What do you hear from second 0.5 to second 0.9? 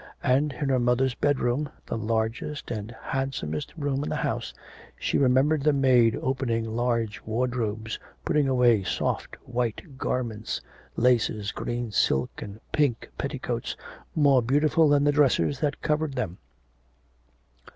in her